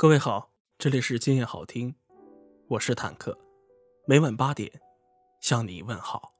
[0.00, 1.94] 各位好，这里是今夜好听，
[2.68, 3.36] 我是坦克，
[4.06, 4.80] 每晚八点
[5.42, 6.32] 向你问好。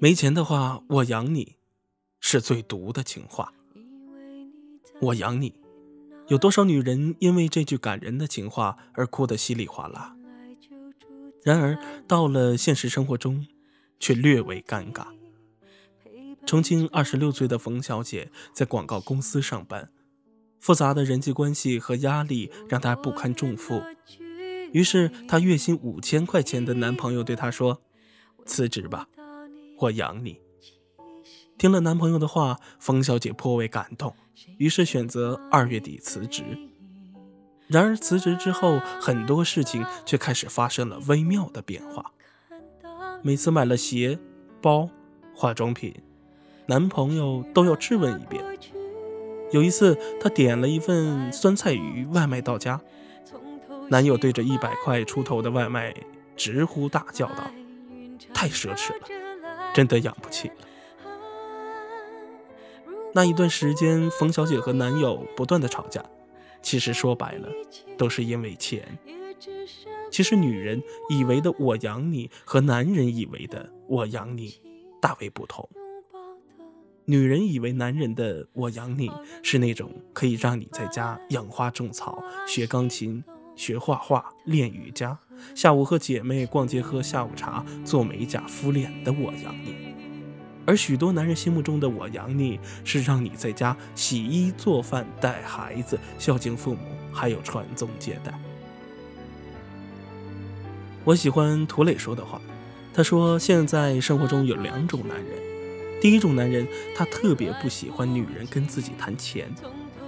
[0.00, 1.54] 没钱的话，我养你，
[2.18, 3.54] 是最毒的情话。
[5.00, 5.54] 我养你，
[6.26, 10.16] 有多少女人因为这句感人的情话而哭得稀里哗啦？
[11.44, 11.78] 然而
[12.08, 13.46] 到了现实生活中，
[14.00, 15.06] 却略为尴尬。
[16.44, 19.92] 重庆二十六岁的冯小姐在广告公司上班。
[20.64, 23.82] 复杂的人际关系和压力让她不堪重负，
[24.72, 27.82] 于是她月薪五千块钱的男朋友对她说
[28.46, 29.06] ：“辞职吧，
[29.80, 30.40] 我养你。”
[31.58, 34.16] 听了男朋友的话，冯小姐颇为感动，
[34.56, 36.42] 于是选择二月底辞职。
[37.66, 42.12] 然而辞职之后，很多事情却开始发生了微妙的变化。
[43.20, 44.18] 每次买了鞋、
[44.62, 44.88] 包、
[45.34, 45.94] 化妆品，
[46.68, 48.42] 男朋友都要质问一遍。
[49.54, 52.80] 有一次，她点了一份酸菜鱼外卖到家，
[53.88, 55.94] 男友对着一百块出头的外卖
[56.34, 57.44] 直呼大叫道
[58.34, 59.06] ：“太奢侈了，
[59.72, 60.54] 真的养不起了。”
[63.14, 66.04] 那一段时间，冯小姐和男友不断的吵架，
[66.60, 67.48] 其实说白了，
[67.96, 68.98] 都是因为钱。
[70.10, 74.60] 其实女人以为的“我养你”和男人以为的“我养你”
[75.00, 75.68] 大为不同。
[77.06, 79.10] 女人以为男人的“我养你”
[79.44, 83.22] 是那种可以让你在家养花种草、学钢琴、
[83.54, 85.18] 学画画、练瑜伽，
[85.54, 89.74] 下午和姐妹逛街喝下午茶、做美甲、敷脸的“我养你”。
[90.64, 96.80] 而许多男人心目中的“我养你”是让你在家洗衣做饭、带孩子、孝敬父母，
[97.12, 98.32] 还有传宗接代。
[101.04, 102.40] 我喜欢涂磊说的话，
[102.94, 105.38] 他说：“现在生活中有两种男人。”
[106.04, 109.50] 第一种男人，他特别不喜欢女人跟自己谈钱。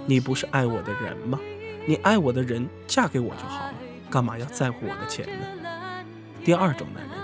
[0.05, 1.39] 你不是爱我的人吗？
[1.87, 3.73] 你爱我的人，嫁给我就好了，
[4.07, 6.05] 干嘛要在乎我的钱呢？
[6.45, 7.17] 第二种男人，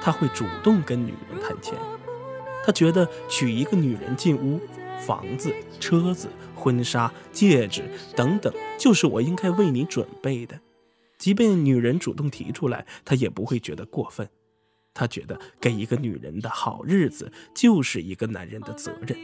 [0.00, 1.74] 他会主动跟女人谈钱。
[2.64, 4.58] 他觉得娶一个女人进屋，
[5.06, 7.82] 房子、车子、婚纱、戒指
[8.16, 10.58] 等等，就是我应该为你准备的。
[11.18, 14.26] 即便女人主动提出来，他也不会觉得过分。
[14.94, 19.18] 他觉得给一个女人的好日子就是一个男人的责任，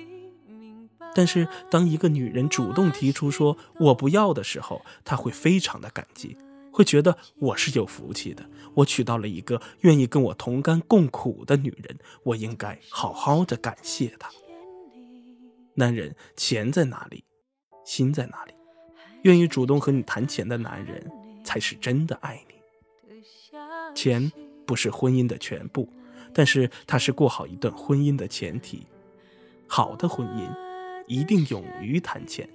[1.15, 6.37] 但是当一个女人主动提出说我不要的时候，他会非常的感激，
[6.73, 8.45] 会觉得我是有福气的，
[8.75, 14.29] 我娶到了一个愿意跟我同甘共苦的女人，我应该好好的感谢她。
[15.75, 17.25] 男人钱在哪里，
[17.85, 18.53] 心在哪里？
[19.23, 21.09] 愿意主动和你谈钱的男人
[21.45, 22.55] 才是真的爱你。
[23.95, 24.33] 钱。
[24.71, 25.89] 不是婚姻的全部，
[26.33, 28.87] 但是它是过好一段婚姻的前提。
[29.67, 30.49] 好的婚姻
[31.09, 32.49] 一定勇于谈钱。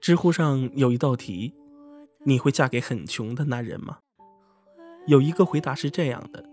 [0.00, 1.54] 知乎上有一道题：
[2.24, 3.98] 你会嫁给很穷的男人吗？
[5.06, 6.44] 有一个回答是这样的：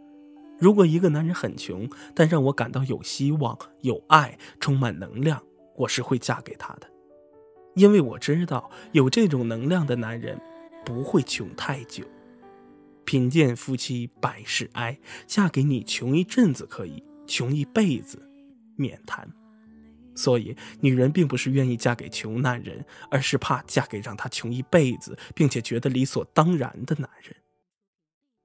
[0.59, 5.41] 如果一个男人很穷，但让我感到有希望、有爱、充满能量，
[5.75, 6.87] 我是会嫁给他的，
[7.73, 10.39] 因为我知道有这种能量的男人
[10.85, 12.05] 不会穷太久。
[13.11, 18.25] 贫贱夫妻百事哀，嫁给你穷一阵子可以，穷一辈子
[18.77, 19.29] 免谈。
[20.15, 27.35] 所以，女人并不是愿意嫁给穷男人，而是怕嫁给让她穷一辈子，并且觉得理所当然的男人。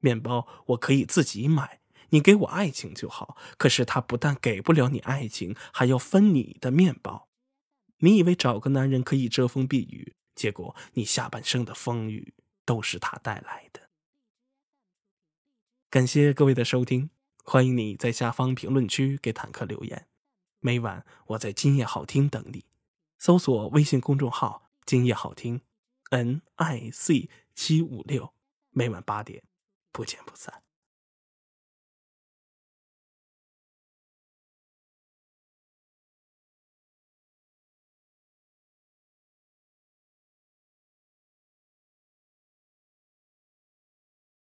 [0.00, 1.78] 面包我可以自己买，
[2.08, 3.36] 你给我爱情就好。
[3.56, 7.28] 可是他不但给不了你爱情，还要分你的面包。
[7.98, 12.34] 你以为找个男人可以遮风避雨，结果你下半生的风雨
[12.64, 13.85] 都是他带来的。
[15.96, 17.08] 感谢各位的收听，
[17.42, 20.06] 欢迎你在下方评论区给坦克留言。
[20.60, 22.66] 每晚我在今夜好听等你，
[23.16, 25.62] 搜索微信公众号“今夜好听
[26.10, 28.34] ”，N I C 七五六，
[28.72, 29.42] 每晚八点
[29.90, 30.62] 不见不散。